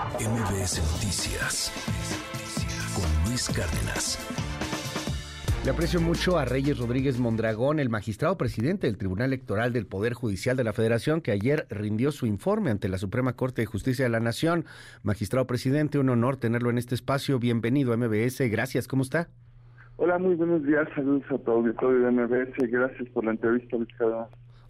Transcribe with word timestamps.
MBS 0.00 0.80
Noticias 0.94 1.70
con 2.94 3.28
Luis 3.28 3.50
Cárdenas. 3.50 4.18
Le 5.62 5.70
aprecio 5.70 6.00
mucho 6.00 6.38
a 6.38 6.46
Reyes 6.46 6.78
Rodríguez 6.78 7.20
Mondragón, 7.20 7.78
el 7.80 7.90
magistrado 7.90 8.38
presidente 8.38 8.86
del 8.86 8.96
Tribunal 8.96 9.26
Electoral 9.26 9.74
del 9.74 9.86
Poder 9.86 10.14
Judicial 10.14 10.56
de 10.56 10.64
la 10.64 10.72
Federación, 10.72 11.20
que 11.20 11.32
ayer 11.32 11.66
rindió 11.68 12.12
su 12.12 12.24
informe 12.24 12.70
ante 12.70 12.88
la 12.88 12.96
Suprema 12.96 13.34
Corte 13.34 13.60
de 13.60 13.66
Justicia 13.66 14.06
de 14.06 14.08
la 14.08 14.20
Nación. 14.20 14.64
Magistrado 15.02 15.46
presidente, 15.46 15.98
un 15.98 16.08
honor 16.08 16.38
tenerlo 16.38 16.70
en 16.70 16.78
este 16.78 16.94
espacio. 16.94 17.38
Bienvenido 17.38 17.92
a 17.92 17.98
MBS. 17.98 18.40
Gracias. 18.50 18.88
¿Cómo 18.88 19.02
está? 19.02 19.28
Hola, 19.98 20.18
muy 20.18 20.34
buenos 20.34 20.64
días. 20.64 20.88
Saludos 20.94 21.24
a 21.28 21.36
todo 21.36 21.56
auditorio 21.56 22.06
de 22.06 22.10
MBS. 22.10 22.70
Gracias 22.70 23.06
por 23.10 23.26
la 23.26 23.32
entrevista, 23.32 23.76
Luis 23.76 23.90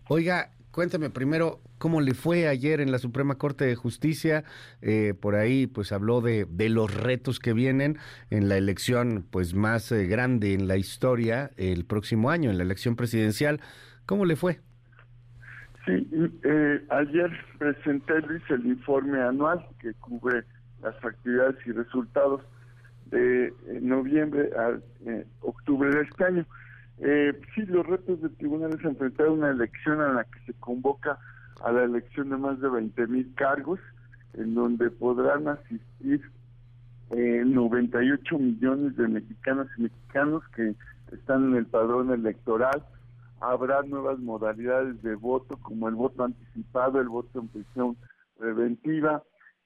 Oiga, 0.09 0.51
Cuéntame 0.71 1.11
primero 1.11 1.59
cómo 1.79 2.01
le 2.01 2.15
fue 2.15 2.47
ayer 2.47 2.81
en 2.81 2.93
la 2.93 2.99
Suprema 2.99 3.35
Corte 3.37 3.65
de 3.65 3.75
Justicia. 3.75 4.45
Eh, 4.83 5.15
por 5.21 5.35
ahí, 5.35 5.67
pues 5.67 5.91
habló 5.91 6.21
de, 6.21 6.47
de, 6.49 6.69
los 6.69 6.95
retos 6.95 7.41
que 7.41 7.53
vienen 7.53 7.99
en 8.31 8.49
la 8.49 8.57
elección, 8.57 9.27
pues 9.33 9.53
más 9.53 9.91
eh, 9.91 10.07
grande 10.07 10.55
en 10.55 10.69
la 10.69 10.77
historia 10.77 11.51
el 11.57 11.85
próximo 11.85 12.31
año, 12.31 12.51
en 12.51 12.59
la 12.59 12.63
elección 12.63 12.95
presidencial. 12.95 13.61
¿Cómo 14.07 14.25
le 14.25 14.37
fue? 14.37 14.61
Sí, 15.87 16.09
eh, 16.45 16.85
ayer 16.91 17.31
presenté 17.59 18.15
el 18.51 18.67
informe 18.67 19.21
anual 19.21 19.67
que 19.81 19.93
cubre 19.95 20.45
las 20.83 20.95
actividades 21.05 21.57
y 21.67 21.73
resultados 21.73 22.43
de 23.07 23.53
noviembre 23.81 24.51
a 24.57 24.79
octubre 25.41 25.91
de 25.91 26.03
este 26.03 26.25
año. 26.25 26.47
Eh, 27.03 27.33
sí, 27.55 27.63
los 27.63 27.87
retos 27.87 28.21
del 28.21 28.37
tribunal 28.37 28.75
es 28.79 28.85
enfrentar 28.85 29.31
una 29.31 29.51
elección 29.51 30.03
en 30.03 30.17
la 30.17 30.25
que 30.25 30.39
se 30.47 30.53
convoca 30.61 31.19
a 31.63 31.73
la 31.73 31.85
elección 31.85 32.29
de 32.29 32.37
más 32.37 32.61
de 32.61 32.69
20 32.69 33.07
mil 33.07 33.35
cargos, 33.35 33.81
en 34.35 34.55
donde 34.55 34.91
podrán 34.91 35.49
asistir 35.49 36.21
eh, 37.11 37.43
98 37.45 38.39
millones 38.39 38.97
de 38.97 39.09
mexicanos 39.09 39.67
y 39.79 39.83
mexicanos 39.83 40.43
que 40.55 40.75
están 41.13 41.51
en 41.51 41.57
el 41.57 41.67
padrón 41.67 42.13
electoral. 42.13 42.85
Habrá 43.41 43.83
nuevas 43.83 44.19
modalidades 44.19 45.03
de 45.03 45.15
voto, 45.15 45.57
como 45.57 45.89
el 45.89 45.95
voto 45.95 46.25
anticipado, 46.25 47.01
el 47.01 47.09
voto 47.09 47.41
en 47.41 47.49
prisión 47.49 47.97
preventiva, 48.39 49.23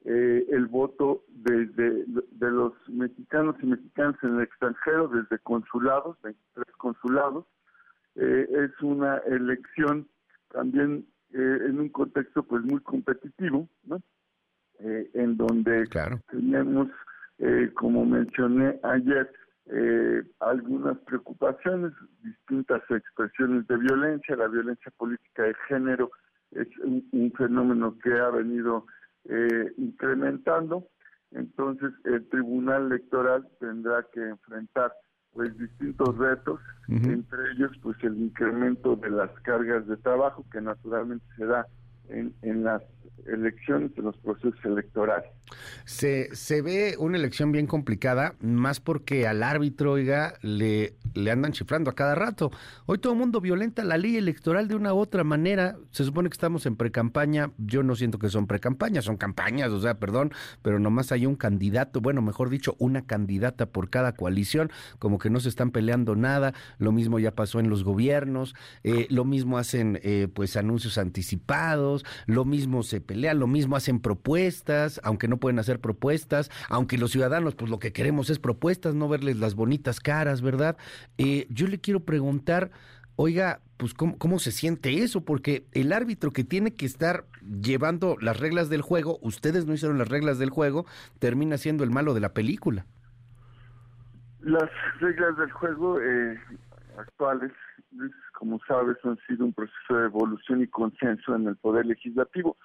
eh, 0.06 0.44
el 0.50 0.66
voto 0.66 1.24
desde 1.28 2.04
de 2.06 2.50
los 2.50 2.74
mexicanos 2.90 3.56
y 3.62 3.66
mexicanas 3.66 4.16
en 4.22 4.36
el 4.36 4.42
extranjero, 4.42 5.08
desde 5.08 5.38
consulados, 5.38 6.20
23 6.22 6.76
consulados. 6.76 7.46
Eh, 8.14 8.46
es 8.50 8.82
una 8.82 9.16
elección 9.26 10.06
también 10.52 11.06
eh, 11.32 11.58
en 11.68 11.80
un 11.80 11.88
contexto 11.88 12.42
pues 12.42 12.62
muy 12.64 12.80
competitivo, 12.80 13.66
¿no? 13.84 14.00
en 14.80 15.36
donde 15.38 15.86
tenemos, 16.30 16.88
como 17.74 18.04
mencioné 18.04 18.78
ayer, 18.82 19.32
algunas 20.40 20.98
preocupaciones, 21.06 21.92
distintas 22.22 22.82
expresiones 22.90 23.66
de 23.68 23.78
violencia. 23.78 24.36
La 24.36 24.48
violencia 24.48 24.92
política 24.98 25.44
de 25.44 25.54
género 25.68 26.10
es 26.50 26.68
un 26.82 27.32
fenómeno 27.38 27.96
que 28.02 28.12
ha 28.12 28.28
venido 28.30 28.84
eh, 29.28 29.72
incrementando, 29.78 30.88
entonces 31.30 31.92
el 32.04 32.28
Tribunal 32.28 32.86
Electoral 32.86 33.46
tendrá 33.58 34.06
que 34.12 34.20
enfrentar 34.20 34.92
pues 35.32 35.56
distintos 35.58 36.16
retos, 36.16 36.60
entre 36.88 37.38
ellos 37.56 37.72
pues 37.82 37.96
el 38.04 38.16
incremento 38.16 38.94
de 38.94 39.10
las 39.10 39.30
cargas 39.40 39.84
de 39.88 39.96
trabajo 39.96 40.46
que 40.52 40.60
naturalmente 40.60 41.26
se 41.36 41.44
da 41.44 41.66
en, 42.08 42.32
en 42.42 42.62
las 42.62 42.82
elecciones, 43.26 43.90
en 43.96 44.04
los 44.04 44.16
procesos 44.18 44.64
electorales. 44.64 45.28
Se, 45.84 46.34
se 46.34 46.62
ve 46.62 46.94
una 46.98 47.16
elección 47.16 47.50
bien 47.52 47.66
complicada, 47.66 48.34
más 48.40 48.80
porque 48.80 49.26
al 49.26 49.42
árbitro, 49.42 49.92
oiga, 49.92 50.34
le, 50.42 50.94
le 51.14 51.30
andan 51.30 51.52
chiflando 51.52 51.90
a 51.90 51.94
cada 51.94 52.14
rato. 52.14 52.50
Hoy 52.86 52.98
todo 52.98 53.12
el 53.12 53.18
mundo 53.18 53.40
violenta 53.40 53.84
la 53.84 53.96
ley 53.96 54.16
electoral 54.16 54.68
de 54.68 54.74
una 54.74 54.92
u 54.94 54.98
otra 54.98 55.24
manera. 55.24 55.76
Se 55.90 56.04
supone 56.04 56.28
que 56.28 56.34
estamos 56.34 56.66
en 56.66 56.76
precampaña. 56.76 57.50
Yo 57.58 57.82
no 57.82 57.96
siento 57.96 58.18
que 58.18 58.28
son 58.28 58.46
precampañas, 58.46 59.04
son 59.04 59.16
campañas, 59.16 59.70
o 59.70 59.80
sea, 59.80 59.98
perdón, 59.98 60.32
pero 60.62 60.78
nomás 60.78 61.12
hay 61.12 61.26
un 61.26 61.36
candidato, 61.36 62.00
bueno, 62.00 62.22
mejor 62.22 62.50
dicho, 62.50 62.76
una 62.78 63.06
candidata 63.06 63.66
por 63.66 63.90
cada 63.90 64.12
coalición, 64.12 64.70
como 64.98 65.18
que 65.18 65.30
no 65.30 65.40
se 65.40 65.48
están 65.48 65.70
peleando 65.70 66.16
nada. 66.16 66.54
Lo 66.78 66.92
mismo 66.92 67.18
ya 67.18 67.34
pasó 67.34 67.60
en 67.60 67.68
los 67.68 67.84
gobiernos, 67.84 68.54
eh, 68.82 69.06
lo 69.10 69.24
mismo 69.24 69.58
hacen, 69.58 70.00
eh, 70.02 70.28
pues, 70.32 70.56
anuncios 70.56 70.98
anticipados, 70.98 72.04
lo 72.26 72.44
mismo 72.44 72.82
se 72.82 73.00
pelean, 73.00 73.38
lo 73.38 73.46
mismo 73.46 73.76
hacen 73.76 74.00
propuestas, 74.00 75.00
aunque 75.04 75.28
no 75.28 75.38
pueden 75.38 75.58
hacer 75.58 75.80
propuestas, 75.80 76.50
aunque 76.68 76.98
los 76.98 77.10
ciudadanos, 77.10 77.54
pues 77.54 77.70
lo 77.70 77.78
que 77.78 77.92
queremos 77.92 78.30
es 78.30 78.38
propuestas, 78.38 78.94
no 78.94 79.08
verles 79.08 79.38
las 79.38 79.54
bonitas 79.54 80.00
caras, 80.00 80.40
¿verdad? 80.40 80.76
Eh, 81.18 81.46
yo 81.50 81.66
le 81.66 81.80
quiero 81.80 82.00
preguntar, 82.00 82.70
oiga, 83.16 83.60
pues 83.76 83.94
¿cómo, 83.94 84.18
¿cómo 84.18 84.38
se 84.38 84.52
siente 84.52 85.02
eso? 85.02 85.24
Porque 85.24 85.66
el 85.72 85.92
árbitro 85.92 86.30
que 86.30 86.44
tiene 86.44 86.74
que 86.74 86.86
estar 86.86 87.24
llevando 87.42 88.16
las 88.20 88.38
reglas 88.38 88.68
del 88.68 88.82
juego, 88.82 89.18
ustedes 89.22 89.66
no 89.66 89.74
hicieron 89.74 89.98
las 89.98 90.08
reglas 90.08 90.38
del 90.38 90.50
juego, 90.50 90.86
termina 91.18 91.56
siendo 91.58 91.84
el 91.84 91.90
malo 91.90 92.14
de 92.14 92.20
la 92.20 92.32
película. 92.32 92.86
Las 94.40 94.70
reglas 95.00 95.36
del 95.38 95.50
juego 95.52 96.00
eh, 96.00 96.38
actuales, 96.98 97.52
como 98.34 98.60
sabes, 98.66 98.96
han 99.04 99.18
sido 99.26 99.46
un 99.46 99.52
proceso 99.52 99.96
de 99.96 100.06
evolución 100.06 100.62
y 100.62 100.66
consenso 100.66 101.34
en 101.34 101.48
el 101.48 101.56
Poder 101.56 101.86
Legislativo 101.86 102.56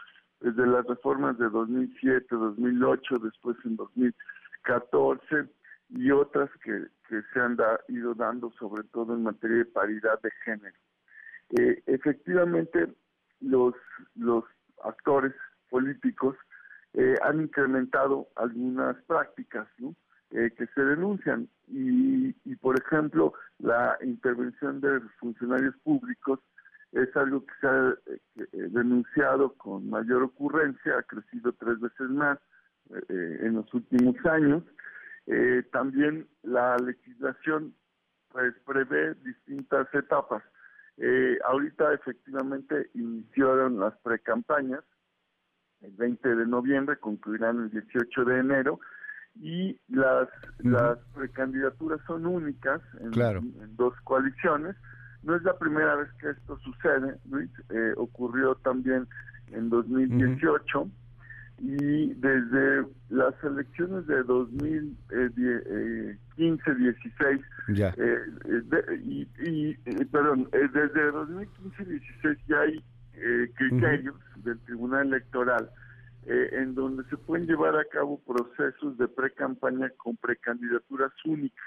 desde 0.41 0.65
las 0.67 0.85
reformas 0.85 1.37
de 1.37 1.49
2007, 1.49 2.27
2008, 2.29 3.19
después 3.19 3.57
en 3.65 3.75
2014 3.75 5.49
y 5.89 6.11
otras 6.11 6.49
que, 6.63 6.87
se 7.09 7.39
han 7.39 7.57
ido 7.87 8.13
dando 8.13 8.51
sobre 8.51 8.83
todo 8.83 9.15
en 9.15 9.23
materia 9.23 9.57
de 9.57 9.65
paridad 9.65 10.21
de 10.21 10.29
género. 10.45 10.77
Eh, 11.57 11.81
efectivamente, 11.87 12.93
los, 13.41 13.73
actores 14.83 15.33
políticos 15.69 16.37
eh, 16.93 17.15
han 17.21 17.41
incrementado 17.41 18.29
algunas 18.35 18.95
prácticas 19.03 19.67
eh, 20.31 20.51
que 20.57 20.67
se 20.67 20.81
denuncian 20.81 21.49
y, 21.67 22.35
y, 22.45 22.55
por 22.55 22.79
ejemplo, 22.79 23.33
la 23.57 23.97
intervención 24.01 24.79
de 24.79 25.01
funcionarios 25.19 25.75
públicos 25.83 26.39
es 26.91 27.15
algo 27.15 27.45
que 27.45 27.53
se 27.61 27.67
ha 27.67 27.95
eh, 28.05 28.47
denunciado 28.69 29.53
con 29.55 29.89
mayor 29.89 30.23
ocurrencia, 30.23 30.97
ha 30.97 31.03
crecido 31.03 31.51
tres 31.53 31.79
veces 31.79 32.09
más 32.09 32.39
en 33.09 33.53
los 33.53 33.71
últimos 33.73 34.15
años. 34.25 34.63
Eh, 35.27 35.63
también 35.71 36.27
la 36.43 36.77
legislación 36.77 37.73
pues 38.31 38.53
prevé 38.65 39.15
distintas 39.15 39.87
etapas. 39.93 40.43
ahorita 41.45 41.93
efectivamente 41.93 42.89
iniciaron 42.93 43.79
las 43.79 43.97
precampañas, 43.99 44.83
el 45.81 45.91
20 45.91 46.35
de 46.35 46.45
noviembre, 46.45 46.97
concluirán 46.97 47.57
el 47.63 47.69
18 47.71 48.25
de 48.25 48.39
enero, 48.39 48.79
y 49.35 49.79
las, 49.87 50.27
las 50.59 50.99
precandidaturas 51.15 52.01
son 52.05 52.25
únicas 52.25 52.81
en 52.99 53.75
dos 53.77 53.93
coaliciones, 54.03 54.75
no 55.23 55.35
es 55.35 55.43
la 55.43 55.57
primera 55.57 55.95
vez 55.95 56.11
que 56.13 56.29
esto 56.29 56.57
sucede, 56.59 57.17
Luis, 57.29 57.49
eh, 57.69 57.93
ocurrió 57.97 58.55
también 58.55 59.07
en 59.47 59.69
2018 59.69 60.89
y 61.61 62.13
desde 62.15 62.85
las 63.09 63.35
elecciones 63.43 64.07
de 64.07 64.23
2015, 64.23 66.75
16, 66.75 67.41
eh, 67.69 67.93
eh, 67.97 68.23
y, 69.03 69.27
y 69.45 69.75
perdón, 70.05 70.49
desde 70.51 71.11
2015, 71.11 71.85
16 71.85 72.39
ya 72.47 72.61
hay 72.61 72.83
criterios 73.55 74.15
del 74.37 74.57
Tribunal 74.59 75.07
Electoral 75.07 75.69
en 76.25 76.73
donde 76.75 77.03
se 77.09 77.17
pueden 77.17 77.47
llevar 77.47 77.75
a 77.75 77.83
cabo 77.85 78.19
procesos 78.19 78.95
de 78.97 79.07
pre-campaña 79.07 79.89
con 79.97 80.15
precandidaturas 80.17 81.11
únicas. 81.25 81.65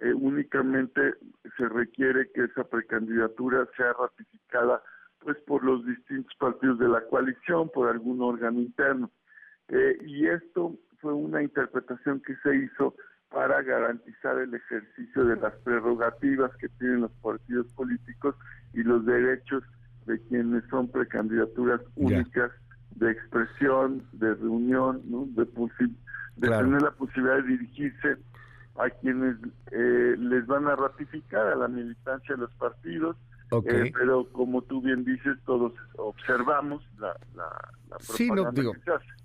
Eh, 0.00 0.14
únicamente 0.14 1.14
se 1.58 1.68
requiere 1.68 2.30
que 2.32 2.44
esa 2.44 2.64
precandidatura 2.64 3.68
sea 3.76 3.92
ratificada 3.92 4.82
pues 5.20 5.36
por 5.46 5.64
los 5.64 5.84
distintos 5.86 6.34
partidos 6.38 6.78
de 6.78 6.88
la 6.88 7.02
coalición, 7.02 7.70
por 7.72 7.88
algún 7.88 8.20
órgano 8.22 8.60
interno. 8.60 9.10
Eh, 9.68 9.98
y 10.06 10.26
esto 10.26 10.76
fue 11.00 11.12
una 11.12 11.42
interpretación 11.42 12.20
que 12.20 12.34
se 12.42 12.56
hizo 12.56 12.94
para 13.30 13.62
garantizar 13.62 14.38
el 14.38 14.52
ejercicio 14.54 15.24
de 15.24 15.36
las 15.36 15.54
prerrogativas 15.58 16.50
que 16.56 16.68
tienen 16.70 17.02
los 17.02 17.12
partidos 17.22 17.66
políticos 17.74 18.34
y 18.72 18.82
los 18.82 19.04
derechos 19.06 19.62
de 20.06 20.20
quienes 20.26 20.64
son 20.68 20.88
precandidaturas 20.90 21.80
únicas 21.94 22.50
de 22.96 23.12
expresión, 23.12 24.02
de 24.12 24.34
reunión, 24.34 25.02
de, 25.34 25.44
de 25.44 26.48
tener 26.48 26.82
la 26.82 26.90
posibilidad 26.90 27.36
de 27.36 27.42
dirigirse 27.42 28.16
a 28.76 28.90
quienes 28.90 29.36
eh, 29.70 30.16
les 30.18 30.46
van 30.46 30.66
a 30.66 30.74
ratificar 30.74 31.46
a 31.46 31.54
la 31.54 31.68
militancia 31.68 32.34
de 32.34 32.42
los 32.42 32.52
partidos, 32.54 33.16
eh, 33.52 33.92
pero 33.92 34.28
como 34.32 34.62
tú 34.62 34.80
bien 34.80 35.04
dices, 35.04 35.36
todos 35.44 35.72
observamos 35.96 36.82
la, 36.98 37.16
la, 37.34 37.72
sí, 37.98 38.30
no, 38.30 38.52
digo, 38.52 38.72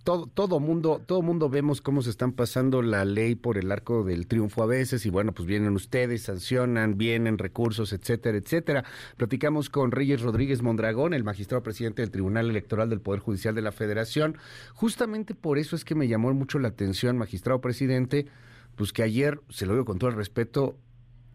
todo, 0.04 0.27
todo 0.27 0.60
mundo, 0.60 1.01
todo 1.06 1.22
mundo 1.22 1.50
vemos 1.50 1.81
cómo 1.81 2.01
se 2.01 2.10
están 2.10 2.31
pasando 2.31 2.81
la 2.81 3.06
ley 3.06 3.36
por 3.36 3.57
el 3.57 3.72
arco 3.72 4.04
del 4.04 4.27
triunfo 4.27 4.63
a 4.63 4.66
veces 4.66 5.06
y 5.06 5.10
bueno, 5.10 5.31
pues 5.31 5.48
vienen 5.48 5.74
ustedes, 5.74 6.24
sancionan, 6.24 6.98
vienen 6.98 7.38
recursos, 7.38 7.94
etcétera, 7.94 8.38
etcétera. 8.38 8.83
Platicamos 9.18 9.69
con 9.69 9.92
Reyes 9.92 10.22
Rodríguez 10.22 10.62
Mondragón, 10.62 11.13
el 11.13 11.24
magistrado 11.24 11.63
presidente 11.63 12.01
del 12.01 12.12
Tribunal 12.12 12.50
Electoral 12.50 12.89
del 12.89 13.01
Poder 13.01 13.19
Judicial 13.19 13.54
de 13.54 13.62
la 13.62 13.72
Federación. 13.72 14.38
Justamente 14.74 15.36
por 15.36 15.57
eso 15.57 15.75
es 15.75 15.86
que 15.86 15.95
me 15.95 16.07
llamó 16.07 16.33
mucho 16.33 16.60
la 16.60 16.69
atención, 16.69 17.18
magistrado 17.18 17.62
presidente, 17.62 18.27
pues 18.75 18.92
que 18.92 19.04
ayer, 19.04 19.39
se 19.50 19.66
lo 19.66 19.74
digo 19.74 19.86
con 19.86 20.00
todo 20.00 20.10
el 20.10 20.16
respeto, 20.16 20.77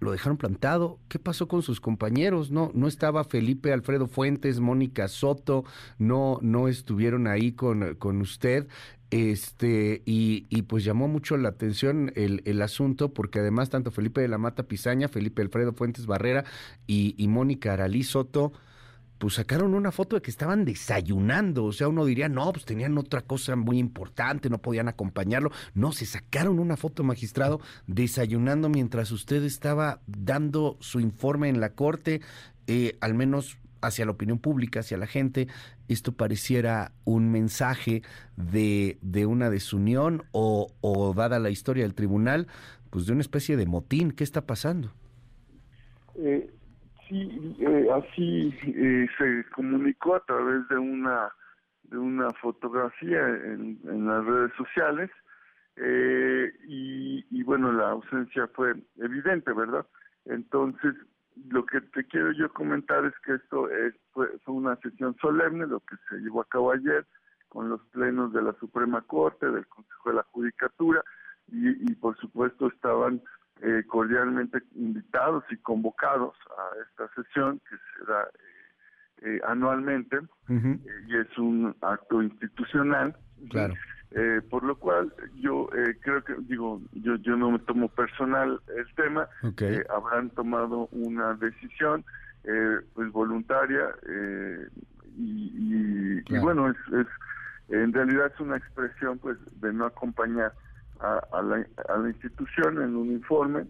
lo 0.00 0.12
dejaron 0.12 0.36
plantado. 0.36 0.98
¿Qué 1.08 1.18
pasó 1.18 1.46
con 1.46 1.62
sus 1.62 1.80
compañeros? 1.80 2.50
No, 2.50 2.70
no 2.74 2.88
estaba 2.88 3.24
Felipe 3.24 3.72
Alfredo 3.72 4.06
Fuentes, 4.06 4.58
Mónica 4.60 5.08
Soto, 5.08 5.64
no, 5.98 6.38
no 6.42 6.68
estuvieron 6.68 7.26
ahí 7.26 7.52
con, 7.52 7.94
con 7.96 8.20
usted. 8.20 8.66
Este, 9.10 10.02
y, 10.06 10.46
y, 10.50 10.62
pues 10.62 10.84
llamó 10.84 11.08
mucho 11.08 11.36
la 11.36 11.48
atención 11.48 12.12
el, 12.14 12.42
el, 12.44 12.62
asunto, 12.62 13.12
porque 13.12 13.40
además 13.40 13.68
tanto 13.68 13.90
Felipe 13.90 14.20
de 14.20 14.28
la 14.28 14.38
Mata 14.38 14.62
Pizaña, 14.64 15.08
Felipe 15.08 15.42
Alfredo 15.42 15.72
Fuentes 15.72 16.06
Barrera 16.06 16.44
y, 16.86 17.16
y 17.18 17.26
Mónica 17.26 17.72
Aralí 17.72 18.04
Soto 18.04 18.52
pues 19.20 19.34
sacaron 19.34 19.74
una 19.74 19.92
foto 19.92 20.16
de 20.16 20.22
que 20.22 20.30
estaban 20.30 20.64
desayunando. 20.64 21.66
O 21.66 21.72
sea, 21.72 21.88
uno 21.88 22.06
diría, 22.06 22.30
no, 22.30 22.50
pues 22.52 22.64
tenían 22.64 22.96
otra 22.96 23.20
cosa 23.20 23.54
muy 23.54 23.78
importante, 23.78 24.48
no 24.48 24.56
podían 24.56 24.88
acompañarlo. 24.88 25.50
No, 25.74 25.92
se 25.92 26.06
sacaron 26.06 26.58
una 26.58 26.78
foto, 26.78 27.04
magistrado, 27.04 27.60
desayunando 27.86 28.70
mientras 28.70 29.12
usted 29.12 29.44
estaba 29.44 30.00
dando 30.06 30.78
su 30.80 31.00
informe 31.00 31.50
en 31.50 31.60
la 31.60 31.74
corte, 31.74 32.22
eh, 32.66 32.96
al 33.02 33.12
menos 33.12 33.58
hacia 33.82 34.06
la 34.06 34.12
opinión 34.12 34.38
pública, 34.38 34.80
hacia 34.80 34.96
la 34.96 35.06
gente, 35.06 35.48
esto 35.88 36.12
pareciera 36.12 36.92
un 37.04 37.30
mensaje 37.30 38.02
de, 38.36 38.96
de 39.02 39.26
una 39.26 39.50
desunión 39.50 40.24
o, 40.32 40.72
o, 40.80 41.12
dada 41.12 41.38
la 41.38 41.50
historia 41.50 41.82
del 41.82 41.94
tribunal, 41.94 42.46
pues 42.88 43.04
de 43.04 43.12
una 43.12 43.20
especie 43.20 43.58
de 43.58 43.66
motín. 43.66 44.12
¿Qué 44.12 44.24
está 44.24 44.46
pasando? 44.46 44.94
Eh, 46.14 46.50
Sí, 47.10 47.56
eh, 47.58 47.88
así 47.92 48.54
eh, 48.62 49.08
se 49.18 49.44
comunicó 49.50 50.14
a 50.14 50.24
través 50.24 50.68
de 50.68 50.78
una 50.78 51.32
de 51.82 51.98
una 51.98 52.30
fotografía 52.34 53.18
en, 53.18 53.80
en 53.82 54.06
las 54.06 54.24
redes 54.24 54.52
sociales 54.56 55.10
eh, 55.74 56.52
y, 56.68 57.26
y, 57.36 57.42
bueno 57.42 57.72
la 57.72 57.90
ausencia 57.90 58.46
fue 58.54 58.76
evidente, 58.98 59.52
¿verdad? 59.52 59.84
Entonces 60.24 60.94
lo 61.48 61.66
que 61.66 61.80
te 61.80 62.04
quiero 62.04 62.30
yo 62.30 62.52
comentar 62.52 63.04
es 63.04 63.14
que 63.24 63.34
esto 63.34 63.68
es, 63.68 63.92
fue, 64.12 64.28
fue 64.44 64.54
una 64.54 64.76
sesión 64.76 65.16
solemne, 65.20 65.66
lo 65.66 65.80
que 65.80 65.96
se 66.08 66.16
llevó 66.18 66.42
a 66.42 66.48
cabo 66.48 66.70
ayer 66.70 67.04
con 67.48 67.70
los 67.70 67.80
plenos 67.86 68.32
de 68.32 68.42
la 68.42 68.52
Suprema 68.60 69.02
Corte, 69.02 69.50
del 69.50 69.66
Consejo 69.66 70.10
de 70.10 70.14
la 70.14 70.22
Judicatura 70.30 71.02
y, 71.48 71.90
y 71.90 71.94
por 71.96 72.16
supuesto 72.18 72.68
estaban 72.68 73.20
eh, 73.62 73.82
cordialmente 73.86 74.62
invitados 74.74 75.44
y 75.50 75.56
convocados 75.58 76.34
a 76.56 76.82
esta 76.82 77.14
sesión 77.14 77.60
que 77.68 77.76
se 77.76 78.10
da 78.10 78.22
eh, 78.22 79.36
eh, 79.36 79.40
anualmente 79.46 80.18
y 80.48 81.16
es 81.16 81.38
un 81.38 81.76
acto 81.82 82.22
institucional. 82.22 83.14
Claro. 83.50 83.74
por 84.50 84.64
lo 84.64 84.76
cual 84.76 85.14
yo 85.40 85.68
creo 86.02 86.22
que 86.24 86.34
digo 86.40 86.80
yo 86.92 87.16
yo 87.16 87.36
no 87.36 87.52
me 87.52 87.58
tomo 87.60 87.88
personal 87.88 88.60
el 88.76 88.94
tema 88.94 89.26
habrán 89.88 90.28
tomado 90.30 90.88
una 90.92 91.34
decisión 91.34 92.04
pues 92.42 93.10
voluntaria 93.12 93.94
y, 95.16 96.22
y, 96.26 96.38
bueno 96.38 96.68
es, 96.68 96.76
es 96.92 97.06
en 97.68 97.94
realidad 97.94 98.30
es 98.34 98.40
una 98.40 98.58
expresión 98.58 99.18
pues 99.18 99.38
de 99.60 99.72
no 99.72 99.86
acompañar 99.86 100.52
a, 101.00 101.42
la, 101.42 101.66
a 101.88 101.98
la 101.98 102.08
institución 102.08 102.82
en 102.82 102.96
un 102.96 103.10
informe. 103.10 103.66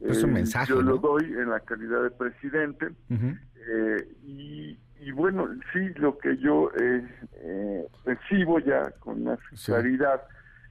Es 0.00 0.22
un 0.22 0.30
eh, 0.30 0.34
mensaje. 0.34 0.70
Yo 0.70 0.82
lo 0.82 0.98
doy 0.98 1.24
en 1.24 1.48
la 1.50 1.60
calidad 1.60 2.02
de 2.02 2.10
presidente. 2.10 2.88
eh, 3.10 4.08
y, 4.22 4.78
y, 5.00 5.10
bueno, 5.12 5.48
sí, 5.72 5.88
lo 5.96 6.18
que 6.18 6.36
yo 6.36 6.70
eh, 6.78 7.06
eh, 7.32 7.86
percibo 8.04 8.58
ya 8.60 8.90
con 9.00 9.24
más 9.24 9.38
claridad 9.64 10.22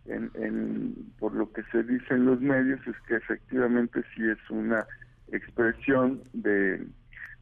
en, 0.05 0.29
en, 0.35 1.11
por 1.17 1.33
lo 1.33 1.51
que 1.51 1.63
se 1.71 1.83
dice 1.83 2.13
en 2.13 2.25
los 2.25 2.39
medios 2.39 2.79
es 2.85 2.95
que 3.07 3.15
efectivamente 3.15 4.03
sí 4.15 4.21
es 4.29 4.49
una 4.51 4.85
expresión 5.31 6.21
de, 6.33 6.85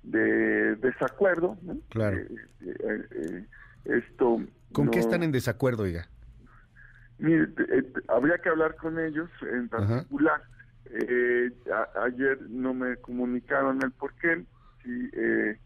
de 0.04 0.75
desacuerdo. 0.77 1.57
¿no? 1.63 1.77
Claro. 1.89 2.18
esto. 3.83 4.42
¿Con 4.71 4.89
qué 4.89 5.00
están 5.00 5.24
en 5.24 5.31
desacuerdo, 5.33 5.83
oiga? 5.83 6.07
Mire, 7.24 7.48
eh, 7.70 7.84
habría 8.10 8.38
que 8.40 8.50
hablar 8.50 8.75
con 8.75 9.00
ellos 9.00 9.30
en 9.44 9.70
particular. 9.70 10.44
Eh, 10.90 11.52
ayer 12.04 12.38
no 12.50 12.74
me 12.74 12.98
comunicaron 12.98 13.80
el 13.81 13.92
por 13.92 14.14
qué. 14.16 14.44
Sí, 14.84 15.10
eh, 15.14 15.58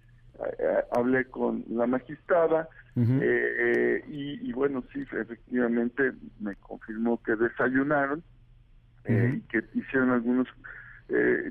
hablé 0.91 1.25
con 1.25 1.65
la 1.67 1.87
magistrada 1.87 2.69
y, 2.95 4.53
bueno, 4.53 4.83
sí, 4.93 5.01
efectivamente 5.11 6.13
me 6.39 6.55
confirmó 6.57 7.19
que 7.23 7.35
desayunaron 7.35 8.23
y 9.07 9.41
que 9.41 9.63
hicieron 9.73 10.11
algunos, 10.11 10.47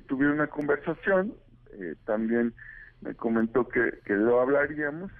tuvieron 0.06 0.37
una 0.37 0.47
conversación. 0.47 1.35
también 2.05 2.55
me 3.00 3.12
comentó 3.17 3.67
que, 3.69 3.99
que 4.05 4.14
lo 4.14 4.41
hablaríamos 4.41 5.11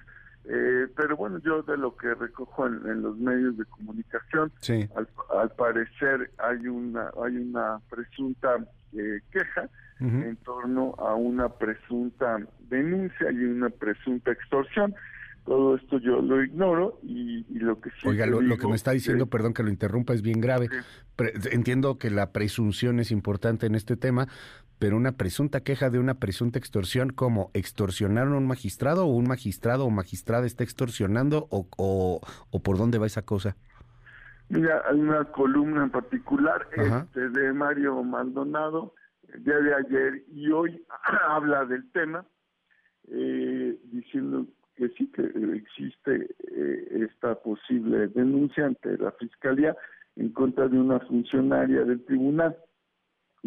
eh, 0.49 0.87
pero 0.95 1.17
bueno, 1.17 1.39
yo 1.39 1.61
de 1.63 1.75
lo 1.77 1.95
que 1.97 2.13
recojo 2.13 2.67
en, 2.67 3.01
los 3.01 3.17
medios 3.17 3.57
de 3.57 3.65
comunicación, 3.65 4.51
al, 4.95 5.49
parecer 5.51 6.31
hay 6.37 6.67
una 6.67 7.11
hay 7.21 7.35
una 7.35 7.79
presunta 7.89 8.57
eh, 8.93 9.19
queja 9.31 9.69
en 9.99 10.35
torno 10.37 10.93
a 10.99 11.15
una 11.15 11.49
presunta 11.49 12.37
denuncia 12.69 13.31
y 13.31 13.43
una 13.43 13.69
presunta 13.69 14.31
extorsión. 14.31 14.95
Todo 15.43 15.77
esto 15.77 15.97
yo 15.99 16.21
lo 16.21 16.43
ignoro 16.43 16.99
y, 17.03 17.43
lo 17.57 17.79
que 17.79 17.89
sí 17.89 18.07
Oiga, 18.07 18.25
lo, 18.25 18.39
que 18.57 18.67
me 18.67 18.75
está 18.75 18.91
diciendo, 18.91 19.27
perdón 19.27 19.53
que 19.53 19.63
lo 19.63 19.69
interrumpa, 19.69 20.13
es 20.13 20.21
bien 20.21 20.39
grave. 20.39 20.69
entiendo 21.51 21.97
que 21.97 22.09
la 22.09 22.31
presunción 22.31 22.99
es 22.99 23.11
importante 23.11 23.65
en 23.65 23.75
este 23.75 23.95
tema, 23.97 24.27
pero 24.79 24.97
una 24.97 25.13
presunta 25.13 25.61
queja 25.61 25.89
de 25.89 25.99
una 25.99 26.15
presunta 26.15 26.59
extorsión, 26.59 27.09
como 27.09 27.49
extorsionaron 27.53 28.33
a 28.33 28.37
un 28.37 28.47
magistrado 28.47 29.05
o 29.05 29.15
un 29.15 29.27
magistrado 29.27 29.85
o 29.85 29.89
magistrada 29.89 30.45
está 30.45 30.63
extorsionando 30.63 31.47
o, 31.49 31.67
o, 31.77 32.59
por 32.63 32.77
dónde 32.77 32.97
va 32.97 33.07
esa 33.07 33.23
cosa? 33.23 33.55
Mira, 34.49 34.81
hay 34.89 34.99
una 34.99 35.25
columna 35.25 35.83
en 35.83 35.89
particular 35.89 36.67
este, 36.71 37.29
de 37.29 37.53
Mario 37.53 38.01
Maldonado, 38.03 38.93
el 39.33 39.43
día 39.43 39.57
de 39.57 39.75
ayer 39.75 40.23
y 40.31 40.51
hoy 40.51 40.81
habla 41.27 41.65
del 41.65 41.91
tema, 41.91 42.25
eh, 43.09 43.77
diciendo 43.85 44.45
que 44.75 44.89
sí 44.89 45.11
que 45.11 45.23
existe 45.55 46.35
eh, 46.51 47.07
esta 47.09 47.35
posible 47.35 48.07
denuncia 48.09 48.67
ante 48.67 48.97
la 48.97 49.11
Fiscalía 49.13 49.75
en 50.15 50.29
contra 50.29 50.67
de 50.67 50.79
una 50.79 50.99
funcionaria 50.99 51.83
del 51.83 52.05
tribunal 52.05 52.55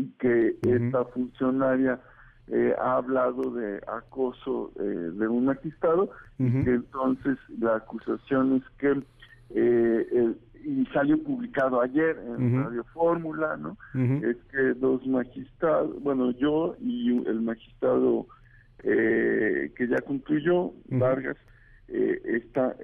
y 0.01 0.07
que 0.19 0.57
esta 0.63 1.05
funcionaria 1.07 2.01
eh, 2.49 2.75
ha 2.81 2.97
hablado 2.97 3.51
de 3.53 3.81
acoso 3.87 4.73
eh, 4.81 4.83
de 4.83 5.29
un 5.29 5.45
magistrado 5.45 6.11
y 6.39 6.51
que 6.65 6.71
entonces 6.71 7.39
la 7.59 7.77
acusación 7.77 8.57
es 8.57 8.63
que 8.79 9.03
eh, 9.51 10.35
y 10.65 10.85
salió 10.87 11.23
publicado 11.23 11.81
ayer 11.81 12.19
en 12.19 12.65
Radio 12.65 12.85
Fórmula, 12.93 13.57
¿no? 13.57 13.77
Es 13.95 14.37
que 14.51 14.75
dos 14.79 15.07
magistrados, 15.07 16.03
bueno, 16.03 16.33
yo 16.33 16.77
y 16.81 17.17
el 17.27 17.41
magistrado 17.41 18.27
que 18.83 19.89
ya 19.89 20.01
concluyó, 20.03 20.73
Vargas, 20.91 21.37
está, 21.89 22.75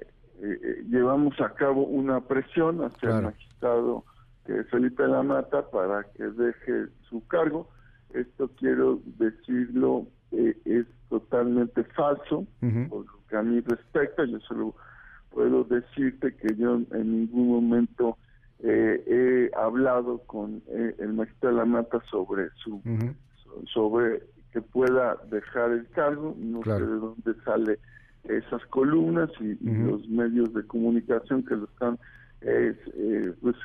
llevamos 0.89 1.39
a 1.39 1.53
cabo 1.53 1.83
una 1.83 2.21
presión 2.21 2.83
hacia 2.83 3.17
el 3.17 3.23
magistrado 3.25 4.03
que 4.47 4.63
Felipe 4.65 5.05
la 5.05 5.21
Mata 5.23 5.69
para 5.69 6.03
que 6.15 6.23
deje 6.23 6.87
su 7.09 7.25
cargo. 7.27 7.69
Esto 8.13 8.49
quiero 8.57 9.01
decirlo, 9.19 10.07
eh, 10.31 10.57
es 10.63 10.85
totalmente 11.09 11.83
falso, 11.83 12.47
por 12.89 13.05
lo 13.05 13.27
que 13.29 13.35
a 13.35 13.43
mí 13.43 13.59
respecta. 13.59 14.23
Yo 14.25 14.39
solo 14.39 14.73
puedo 15.31 15.65
decirte 15.65 16.33
que 16.37 16.55
yo 16.55 16.79
en 16.91 17.11
ningún 17.11 17.49
momento 17.49 18.17
eh, 18.59 19.03
he 19.53 19.59
hablado 19.59 20.19
con 20.19 20.63
eh, 20.69 20.95
el 20.99 21.13
magistrado 21.13 21.57
de 21.57 21.61
la 21.61 21.65
Mata 21.65 22.01
sobre 22.09 22.49
su 22.63 22.81
sobre 23.73 24.23
que 24.53 24.61
pueda 24.61 25.17
dejar 25.29 25.71
el 25.71 25.87
cargo. 25.89 26.33
No 26.37 26.63
sé 26.63 26.71
de 26.71 26.85
dónde 26.85 27.33
sale 27.43 27.79
esas 28.23 28.65
columnas 28.67 29.29
y, 29.41 29.55
los 29.61 30.07
medios 30.07 30.53
de 30.53 30.63
comunicación 30.63 31.43
que 31.43 31.55
lo 31.55 31.65
están 31.65 31.99
es 32.41 32.75
eh, 32.93 33.33
pues 33.41 33.55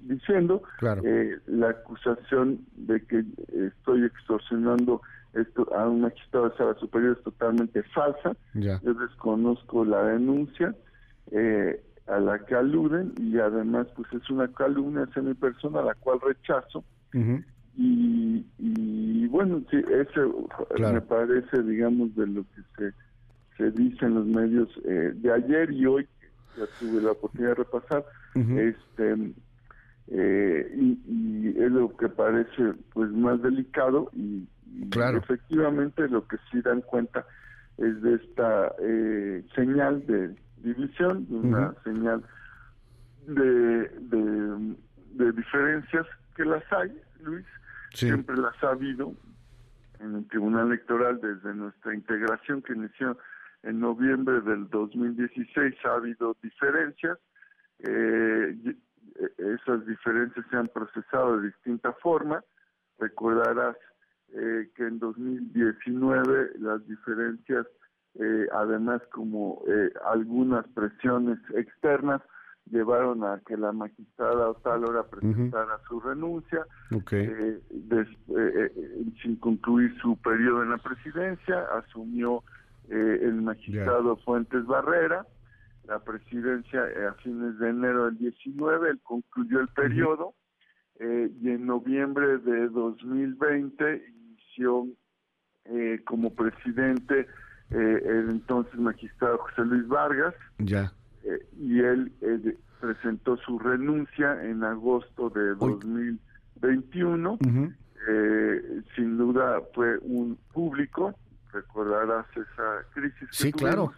diciendo 0.00 0.62
eh, 1.04 1.38
la 1.46 1.70
acusación 1.70 2.60
de 2.74 3.04
que 3.04 3.24
estoy 3.54 4.04
extorsionando 4.04 5.02
esto 5.34 5.68
a 5.74 5.88
un 5.88 6.02
magistrado 6.02 6.48
de 6.48 6.56
sala 6.56 6.74
superior 6.74 7.16
es 7.16 7.24
totalmente 7.24 7.82
falsa. 7.94 8.36
Yo 8.54 8.94
desconozco 8.94 9.84
la 9.84 10.04
denuncia 10.04 10.74
eh, 11.30 11.82
a 12.06 12.18
la 12.18 12.38
que 12.44 12.54
aluden 12.54 13.12
y 13.18 13.38
además 13.38 13.86
pues 13.96 14.12
es 14.12 14.28
una 14.30 14.48
calumnia 14.48 15.04
hacia 15.04 15.22
mi 15.22 15.34
persona 15.34 15.82
la 15.82 15.94
cual 15.94 16.18
rechazo. 16.20 16.84
Y, 17.74 18.46
y 18.58 19.26
bueno 19.28 19.62
sí 19.70 19.78
eso 19.90 20.46
me 20.78 21.00
parece 21.00 21.62
digamos 21.62 22.14
de 22.16 22.26
lo 22.26 22.42
que 22.42 22.62
se 22.76 22.94
se 23.56 23.70
dice 23.70 24.04
en 24.06 24.14
los 24.14 24.26
medios 24.26 24.68
eh, 24.84 25.12
de 25.14 25.32
ayer 25.32 25.70
y 25.70 25.86
hoy 25.86 26.06
ya 26.56 26.64
tuve 26.78 27.02
la 27.02 27.12
oportunidad 27.12 27.50
de 27.50 27.54
repasar 27.56 28.04
este 28.34 29.34
eh, 30.08 30.74
y, 30.74 31.48
es 31.58 31.70
lo 31.70 31.96
que 31.96 32.08
parece 32.08 32.74
pues 32.92 33.10
más 33.10 33.40
delicado 33.42 34.10
y, 34.14 34.48
efectivamente 35.16 36.08
lo 36.08 36.26
que 36.26 36.38
sí 36.50 36.60
dan 36.62 36.80
cuenta 36.80 37.26
es 37.76 38.00
de 38.02 38.14
esta 38.14 38.74
eh, 38.80 39.44
señal 39.54 40.04
de 40.06 40.34
división, 40.58 41.26
una 41.30 41.74
señal 41.84 42.22
de, 43.26 43.88
de, 45.14 45.32
diferencias 45.32 46.06
que 46.34 46.44
las 46.44 46.64
hay, 46.72 46.90
Luis, 47.22 47.46
siempre 47.92 48.36
las 48.36 48.54
ha 48.64 48.70
habido 48.70 49.14
en 50.00 50.16
el 50.16 50.26
Tribunal 50.28 50.68
Electoral 50.68 51.20
desde 51.20 51.54
nuestra 51.54 51.94
integración 51.94 52.62
que 52.62 52.72
inició 52.72 53.16
en 53.62 53.80
noviembre 53.80 54.40
del 54.40 54.68
2016 54.68 55.74
ha 55.84 55.94
habido 55.94 56.36
diferencias. 56.42 57.18
Eh, 57.82 58.56
esas 59.38 59.86
diferencias 59.86 60.44
se 60.50 60.56
han 60.56 60.68
procesado 60.68 61.38
de 61.38 61.48
distinta 61.48 61.92
forma. 61.94 62.42
Recordarás 62.98 63.76
eh, 64.34 64.70
que 64.74 64.86
en 64.86 64.98
2019 64.98 66.52
las 66.60 66.86
diferencias, 66.86 67.66
eh, 68.14 68.46
además 68.52 69.02
como 69.12 69.62
eh, 69.68 69.92
algunas 70.10 70.66
presiones 70.68 71.38
externas, 71.54 72.22
llevaron 72.70 73.24
a 73.24 73.42
que 73.46 73.58
la 73.58 73.72
magistrada 73.72 74.48
Otálora 74.48 75.02
presentara 75.02 75.80
su 75.86 76.00
renuncia 76.00 76.64
sin 79.20 79.36
concluir 79.40 79.94
su 80.00 80.16
periodo 80.18 80.62
en 80.62 80.70
la 80.70 80.78
presidencia, 80.78 81.66
asumió 81.76 82.42
el 82.88 83.42
magistrado 83.42 84.16
Fuentes 84.18 84.64
Barrera, 84.64 85.26
la 85.86 85.98
presidencia 85.98 86.82
a 87.08 87.14
fines 87.22 87.58
de 87.58 87.70
enero 87.70 88.06
del 88.06 88.18
19, 88.18 88.90
él 88.90 89.00
concluyó 89.02 89.60
el 89.60 89.68
periodo 89.68 90.34
y 91.00 91.50
en 91.50 91.66
noviembre 91.66 92.38
de 92.38 92.68
2020 92.68 94.12
eh, 95.64 96.00
como 96.04 96.34
presidente 96.34 97.26
eh, 97.70 98.02
el 98.04 98.30
entonces 98.30 98.74
magistrado 98.78 99.38
José 99.38 99.64
Luis 99.64 99.88
Vargas. 99.88 100.34
Ya. 100.58 100.92
Eh, 101.24 101.46
y 101.58 101.80
él 101.80 102.12
presentó 102.80 103.36
su 103.38 103.58
renuncia 103.58 104.44
en 104.44 104.62
agosto 104.64 105.30
de 105.30 105.54
2021. 105.54 107.38
sin 108.96 109.16
duda 109.16 109.60
fue 109.74 109.98
un 109.98 110.36
público, 110.52 111.14
recordarás 111.52 112.26
esa 112.32 112.84
crisis. 112.92 113.28
sí, 113.30 113.52
claro. 113.52 113.92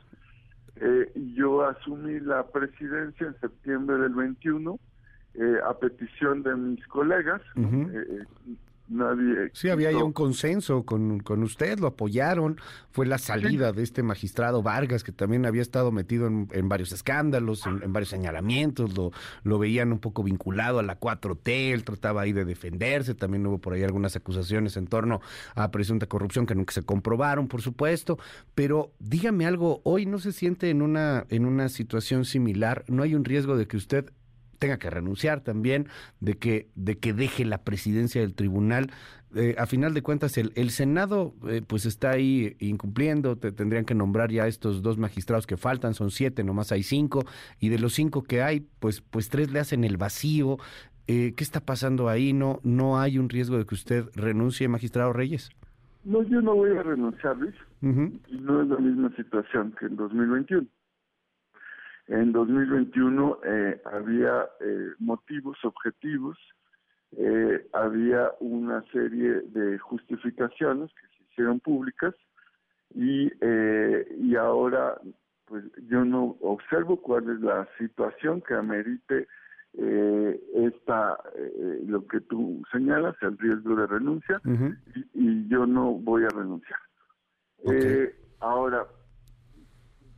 Yo 1.15 1.65
asumí 1.67 2.19
la 2.21 2.47
presidencia 2.47 3.27
en 3.27 3.39
septiembre 3.41 3.99
del 3.99 4.15
21 4.15 4.79
a 5.65 5.79
petición 5.79 6.43
de 6.43 6.55
mis 6.55 6.87
colegas 6.87 7.43
nadie... 8.89 9.51
Sí, 9.53 9.69
había 9.69 9.91
ya 9.91 10.05
un 10.05 10.13
consenso 10.13 10.85
con, 10.85 11.21
con 11.21 11.43
usted, 11.43 11.79
lo 11.79 11.87
apoyaron, 11.87 12.59
fue 12.91 13.07
la 13.07 13.19
salida 13.19 13.73
de 13.73 13.83
este 13.83 14.03
magistrado 14.03 14.63
Vargas, 14.63 15.05
que 15.05 15.13
también 15.13 15.47
había 15.47 15.63
estado 15.63 15.93
metido 15.93 16.27
en, 16.27 16.69
varios 16.69 16.93
escándalos, 16.93 17.67
en, 17.67 17.93
varios 17.93 18.11
señalamientos, 18.11 18.97
lo, 18.97 19.13
lo 19.43 19.59
veían 19.59 19.93
un 19.93 19.99
poco 19.99 20.23
vinculado 20.23 20.79
a 20.79 20.83
la 20.83 20.99
4T, 20.99 21.73
él 21.73 21.85
trataba 21.85 22.23
ahí 22.23 22.33
de 22.33 22.45
defenderse, 22.45 23.15
también 23.15 23.47
hubo 23.47 23.59
por 23.59 23.73
ahí 23.73 23.83
algunas 23.83 24.17
acusaciones 24.17 24.77
en 24.77 24.87
torno 24.87 25.21
a 25.55 25.71
presunta 25.71 26.07
corrupción 26.07 26.47
que 26.47 26.55
nunca 26.55 26.73
se 26.73 26.83
comprobaron, 26.83 27.49
por 27.49 27.63
supuesto, 27.63 28.19
pero 28.55 28.93
dígame 28.99 29.47
algo, 29.47 29.81
hoy 29.85 30.07
no 30.07 30.19
se 30.19 30.33
siente 30.33 30.71
en 30.71 30.83
una, 30.83 31.27
en 31.31 31.47
una 31.47 31.69
situación 31.69 32.25
similar, 32.25 32.85
no 32.89 33.03
hay 33.03 33.15
un 33.15 33.25
riesgo 33.25 33.57
de 33.57 33.67
que 33.67 33.77
usted 33.77 34.11
tenga 34.65 34.79
que 34.79 34.89
renunciar 34.89 35.43
también, 35.43 35.89
de 36.21 36.39
que, 36.39 36.69
de 36.75 36.97
que 36.97 37.13
deje 37.13 37.45
la 37.45 37.59
presidencia 37.59 38.23
del 38.23 38.35
tribunal. 38.35 38.91
Eh, 39.35 39.57
a 39.59 39.67
final 39.67 39.93
de 39.93 40.01
cuentas, 40.01 40.39
el, 40.39 40.53
el 40.55 40.71
Senado 40.71 41.35
eh, 41.47 41.61
pues 41.67 41.85
está 41.85 42.13
ahí 42.13 42.57
incumpliendo, 42.61 43.37
te, 43.37 43.53
tendrían 43.53 43.85
que 43.85 43.95
nombrar 43.95 44.31
ya 44.31 44.47
estos 44.47 44.81
dos 44.81 44.97
magistrados 44.97 45.47
que 45.47 45.59
faltan, 45.59 45.93
son 45.93 46.11
siete, 46.11 46.45
nomás 46.45 46.73
hay 46.73 46.83
cinco, 46.83 47.27
y 47.61 47.69
de 47.69 47.79
los 47.79 47.93
cinco 47.93 48.23
que 48.23 48.41
hay, 48.41 48.67
pues, 48.81 49.03
pues 49.03 49.29
tres 49.29 49.53
le 49.53 49.61
hacen 49.61 49.85
el 49.85 49.99
vacío. 49.99 50.57
Eh, 51.09 51.35
¿Qué 51.37 51.45
está 51.45 51.61
pasando 51.61 52.09
ahí? 52.09 52.33
¿No, 52.33 52.61
¿No 52.63 52.99
hay 52.99 53.19
un 53.19 53.29
riesgo 53.29 53.59
de 53.59 53.67
que 53.67 53.75
usted 53.75 54.07
renuncie, 54.15 54.67
magistrado 54.67 55.13
Reyes? 55.13 55.51
No, 56.07 56.23
yo 56.23 56.41
no 56.41 56.55
voy 56.55 56.75
a 56.75 56.83
renunciar, 56.83 57.37
Luis. 57.37 57.55
y 57.83 58.39
no 58.39 58.63
es 58.63 58.69
la 58.69 58.79
misma 58.79 59.15
situación 59.15 59.75
que 59.79 59.85
en 59.85 59.97
2021. 59.97 60.67
En 62.07 62.33
2021 62.33 63.39
eh, 63.45 63.81
había 63.87 64.47
eh, 64.61 64.91
motivos 64.99 65.57
objetivos, 65.65 66.37
eh, 67.17 67.67
había 67.73 68.31
una 68.41 68.83
serie 68.93 69.41
de 69.47 69.79
justificaciones 69.79 70.91
que 70.93 71.07
se 71.17 71.25
hicieron 71.31 71.61
públicas 71.61 72.15
y, 72.95 73.31
y 74.21 74.37
ahora 74.37 75.01
pues 75.47 75.65
yo 75.89 76.05
no 76.05 76.37
observo 76.41 77.01
cuál 77.01 77.29
es 77.31 77.41
la 77.41 77.67
situación 77.79 78.41
que 78.43 78.55
amerite 78.55 79.27
esta 79.75 81.19
lo 81.87 82.07
que 82.07 82.21
tú 82.21 82.63
señalas 82.71 83.17
el 83.21 83.37
riesgo 83.39 83.75
de 83.75 83.87
renuncia 83.89 84.41
y, 85.15 85.49
yo 85.49 85.67
no 85.67 85.93
voy 85.93 86.25
a 86.25 86.29
renunciar. 86.29 86.79
Ahora 88.41 88.87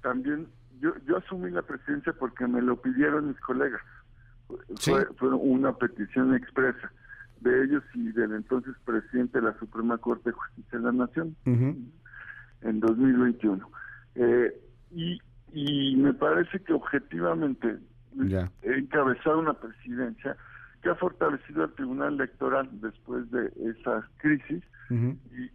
también 0.03 0.49
yo, 0.81 0.95
yo 1.07 1.19
asumí 1.19 1.51
la 1.51 1.63
presidencia 1.63 2.13
porque 2.13 2.47
me 2.47 2.63
lo 2.63 2.81
pidieron 2.81 3.29
mis 3.29 3.41
colegas. 3.41 3.83
Fue, 4.79 5.05
una 5.35 5.73
petición 5.73 6.35
expresa 6.35 6.93
de 7.41 7.65
ellos 7.65 7.83
y 7.95 8.13
del 8.13 8.33
entonces 8.33 8.75
presidente 8.85 9.41
de 9.41 9.47
la 9.47 9.59
Suprema 9.59 9.99
Corte 9.99 10.31
de 10.31 10.37
Justicia 10.37 10.79
de 10.79 10.85
la 10.85 10.93
Nación 10.93 11.37
en 11.45 12.81
2021. 12.81 13.69
Eh, 14.15 14.61
y, 14.93 15.19
y 15.53 15.97
me 15.97 16.15
parece 16.15 16.61
que 16.61 16.73
objetivamente 16.73 17.79
he 18.63 18.79
encabezado 18.79 19.41
una 19.41 19.55
presidencia 19.55 20.37
que 20.83 20.91
ha 20.91 20.95
fortalecido 20.95 21.65
al 21.65 21.75
Tribunal 21.75 22.15
Electoral 22.15 22.69
después 22.81 23.31
de 23.31 23.53
esa 23.71 24.09
crisis 24.19 24.63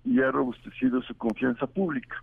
y, 0.03 0.19
ha 0.21 0.31
robustecido 0.31 1.01
su 1.01 1.15
confianza 1.15 1.65
pública. 1.67 2.21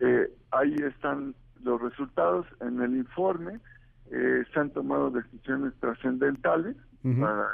Eh, 0.00 0.32
ahí 0.50 0.74
están 0.76 1.34
los 1.62 1.80
resultados 1.80 2.46
en 2.60 2.80
el 2.80 2.96
informe 2.96 3.60
eh, 4.10 4.44
se 4.52 4.60
han 4.60 4.70
tomado 4.70 5.10
decisiones 5.10 5.72
trascendentales 5.80 6.76
para, 7.02 7.46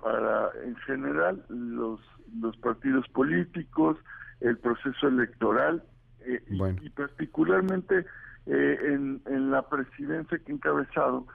para 0.00 0.50
en 0.64 0.76
general 0.76 1.44
los 1.48 2.00
los 2.40 2.56
partidos 2.58 3.08
políticos 3.08 3.96
el 4.40 4.56
proceso 4.58 5.08
electoral 5.08 5.82
eh, 6.20 6.40
y, 6.48 6.90
particularmente 6.90 8.06
eh, 8.46 8.78
en, 8.82 9.20
en 9.26 9.50
la 9.50 9.68
presidencia 9.68 10.38
que 10.38 10.52
he 10.52 10.54
encabezado 10.54 11.26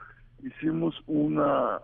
hicimos 0.42 0.94
una 1.06 1.78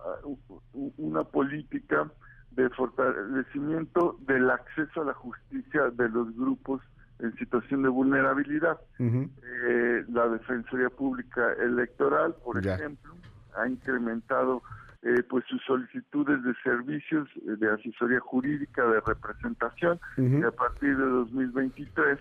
una 0.98 1.24
política 1.24 2.10
de 2.52 2.68
fortalecimiento 2.70 4.16
del 4.20 4.50
acceso 4.50 5.02
a 5.02 5.06
la 5.06 5.14
justicia 5.14 5.90
de 5.90 6.08
los 6.08 6.34
grupos 6.36 6.80
en 7.22 7.34
situación 7.36 7.82
de 7.82 7.88
vulnerabilidad. 7.88 8.78
Eh, 8.98 10.04
la 10.12 10.28
Defensoría 10.28 10.90
Pública 10.90 11.52
Electoral, 11.54 12.34
por 12.44 12.58
ejemplo, 12.58 13.14
ha 13.56 13.68
incrementado 13.68 14.62
eh, 15.02 15.22
pues 15.28 15.44
sus 15.48 15.62
solicitudes 15.64 16.42
de 16.42 16.52
servicios 16.62 17.28
eh, 17.36 17.56
de 17.58 17.70
asesoría 17.70 18.20
jurídica, 18.20 18.84
de 18.86 19.00
representación, 19.00 20.00
y 20.16 20.42
a 20.42 20.50
partir 20.50 20.96
de 20.96 21.04
2023 21.04 22.18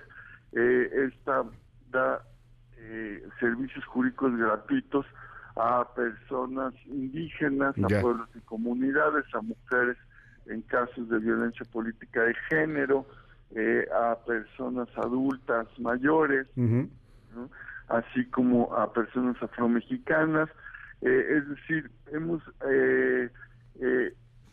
esta 0.54 1.44
da 1.92 2.22
servicios 3.40 3.86
jurídicos 3.86 4.36
gratuitos 4.36 5.06
a 5.56 5.88
personas 5.96 6.74
indígenas, 6.88 7.76
a 7.78 8.02
pueblos 8.02 8.28
y 8.36 8.40
comunidades, 8.42 9.26
a 9.34 9.42
mujeres 9.42 9.98
en 10.48 10.62
casos 10.64 11.08
de 11.10 11.20
violencia 11.20 11.66
política 11.72 12.24
de 12.24 12.34
género, 12.50 13.06
eh, 13.54 13.86
a 13.94 14.18
personas 14.26 14.88
adultas 14.96 15.68
mayores, 15.78 16.48
así 17.90 18.26
como 18.32 18.74
a 18.74 18.94
personas 18.94 19.36
afromexicanas. 19.44 20.50
Eh, 21.02 21.38
es 21.38 21.50
decir, 21.50 21.92
hemos 22.14 22.42
eh, 22.70 23.30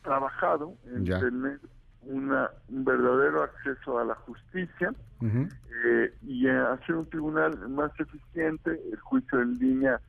trabajado 0.03 0.75
en 0.87 1.05
tener 1.05 1.61
una, 2.03 2.51
un 2.69 2.85
verdadero 2.85 3.45
acceso 3.45 4.01
a 4.01 4.05
la 4.05 4.15
justicia 4.17 4.93
y 6.23 6.49
hacer 6.49 6.97
un 6.97 7.09
tribunal 7.09 7.69
más 7.69 7.93
eficiente. 8.01 8.81
El 8.93 8.99
juicio 8.99 9.43
en 9.43 9.59
línea 9.59 10.01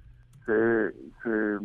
se, 0.48 0.92
se 1.22 1.60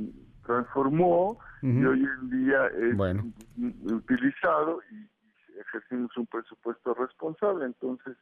transformó 0.45 1.39
y 1.63 1.85
hoy 1.85 2.07
en 2.21 2.31
día 2.31 2.67
es 2.67 3.93
utilizado 3.93 4.81
y, 4.93 5.15
ejercimos 5.59 6.17
un 6.17 6.27
presupuesto 6.27 6.95
responsable. 6.95 7.67
Entonces, 7.67 8.17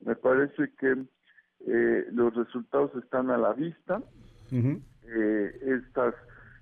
me 0.00 0.14
parece 0.14 0.72
que 0.78 1.04
eh, 1.66 2.06
los 2.12 2.34
resultados 2.34 2.90
están 3.02 3.30
a 3.30 3.38
la 3.38 3.52
vista. 3.52 4.02
eh, 4.52 5.80
estas 5.84 6.14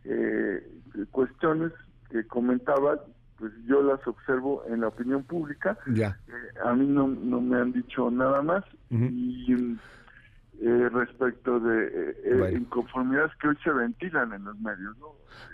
eh, 0.04 0.66
cuestiones 1.10 1.72
que 2.10 2.26
comentaba, 2.26 3.04
pues 3.38 3.52
yo 3.66 3.82
las 3.82 4.04
observo 4.06 4.64
en 4.68 4.80
la 4.80 4.88
opinión 4.88 5.25
pública. 5.25 5.78
Ya. 5.87 6.18
Eh, 6.28 6.58
a 6.64 6.75
mí 6.75 6.87
no, 6.87 7.08
no 7.08 7.40
me 7.40 7.58
han 7.60 7.72
dicho 7.72 8.10
nada 8.10 8.42
más. 8.42 8.64
Y 8.90 9.52
eh, 10.60 10.88
respecto 10.88 11.60
de 11.60 12.52
inconformidades 12.56 13.32
que 13.40 13.48
hoy 13.48 13.58
se 13.62 13.70
ventilan 13.70 14.32
en 14.32 14.44
los 14.44 14.58
medios, 14.58 14.96
¿no? 14.98 15.08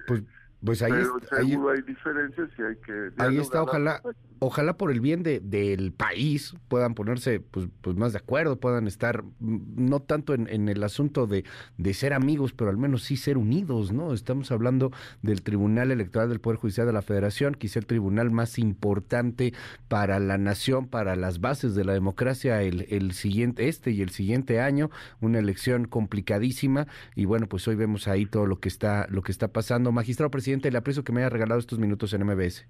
Pues 0.07 0.23
pues 0.65 0.83
ahí, 0.83 0.93
Pero 0.93 1.19
seguro 1.29 1.71
hay 1.71 1.83
diferencias 1.83 2.49
y 2.59 2.63
hay 2.63 2.77
que... 2.77 3.11
Ahí 3.19 3.39
está, 3.39 3.63
ojalá, 3.63 4.01
ojalá 4.39 4.77
por 4.77 4.91
el 4.91 5.01
bien 5.01 5.23
de, 5.23 5.41
del 5.41 5.93
país 5.93 6.55
puedan 6.69 6.95
ponerse 6.95 7.41
pues, 7.41 7.69
pues 7.81 7.97
más 7.97 8.13
de 8.13 8.19
acuerdo, 8.19 8.59
puedan 8.59 8.87
estar 8.87 9.23
mm, 9.23 9.59
no 9.77 10.01
tanto 10.01 10.33
en, 10.35 10.49
en, 10.49 10.69
el 10.69 10.83
asunto 10.83 11.27
de, 11.27 11.45
de 11.77 11.95
ser 11.95 12.15
amigos, 12.15 12.53
pero 12.53 12.71
al 12.71 12.79
menos 12.79 13.03
sí 13.03 13.17
ser 13.17 13.37
unidos, 13.37 13.93
¿no? 13.93 14.15
Estamos 14.15 14.51
hablando 14.53 14.91
del 15.23 15.43
Tribunal 15.43 15.91
Electoral 15.91 16.29
del 16.29 16.41
Poder 16.41 16.59
Judicial 16.59 16.87
de 16.87 16.93
la 16.93 17.03
Federación, 17.03 17.55
quizá 17.55 17.79
el 17.79 17.87
tribunal 17.87 18.31
más 18.31 18.59
importante 18.59 19.53
para 19.89 20.19
la 20.19 20.39
nación, 20.39 20.89
para 20.89 21.15
las 21.15 21.41
bases 21.41 21.75
de 21.75 21.85
la 21.85 21.93
democracia 21.93 22.63
el, 22.63 22.87
el 22.91 23.13
siguiente, 23.13 23.69
este 23.69 23.91
y 23.91 24.01
el 24.01 24.11
siguiente 24.11 24.61
año, 24.61 24.91
una 25.21 25.39
elección 25.39 25.87
complicadísima, 25.87 26.87
y 27.15 27.27
bueno, 27.27 27.49
pues 27.49 27.69
hoy 27.69 27.77
vemos 27.77 28.09
ahí 28.09 28.25
todo 28.25 28.47
lo 28.47 28.61
que 28.61 28.69
está, 28.69 29.07
lo 29.11 29.23
que 29.23 29.33
está 29.33 29.49
pasando. 29.49 29.93
Magistrado 29.93 30.31
presidente 30.31 30.54
le 30.63 30.79
aprecio 30.79 31.05
que 31.05 31.13
me 31.13 31.21
haya 31.21 31.31
regalado 31.31 31.61
estos 31.61 31.79
minutos 31.79 32.13
en 32.15 32.25
MBS. 32.25 32.67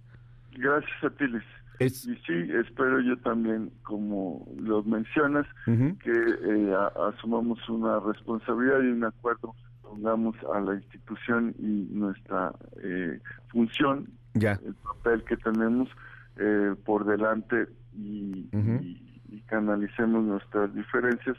Gracias 0.57 1.05
a 1.05 1.11
ti, 1.11 1.27
Luis. 1.27 1.45
Y 1.81 1.89
sí, 1.89 2.51
espero 2.61 3.01
yo 3.01 3.17
también, 3.19 3.71
como 3.83 4.47
lo 4.57 4.83
mencionas, 4.85 5.47
que 5.67 6.13
eh, 6.13 6.77
asumamos 7.09 7.69
una 7.69 7.99
responsabilidad 7.99 8.81
y 8.81 8.89
un 8.89 9.05
acuerdo, 9.05 9.55
pongamos 9.83 10.37
a 10.55 10.61
la 10.61 10.75
institución 10.75 11.55
y 11.59 11.89
nuestra 11.91 12.53
eh, 12.83 13.19
función, 13.49 14.09
ya. 14.35 14.53
el 14.65 14.75
papel 14.75 15.25
que 15.25 15.37
tenemos 15.37 15.89
eh, 16.37 16.75
por 16.85 17.05
delante 17.07 17.67
y, 17.93 18.49
y, 18.53 19.21
y, 19.29 19.41
canalicemos 19.47 20.25
nuestras 20.25 20.73
diferencias 20.75 21.37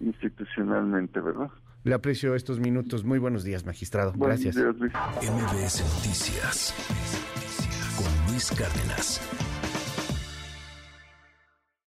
institucionalmente, 0.00 1.20
¿verdad? 1.20 1.50
Le 1.84 1.94
aprecio 1.94 2.34
estos 2.34 2.60
minutos. 2.60 3.04
Muy 3.04 3.18
buenos 3.18 3.44
días, 3.44 3.64
magistrado. 3.64 4.12
Gracias. 4.16 4.56
MBS 4.56 5.82
Noticias 5.94 6.74
con 7.96 8.32
Luis 8.32 8.50
Cárdenas. 8.50 9.20